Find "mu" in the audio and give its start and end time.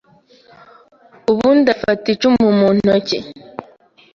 2.59-2.67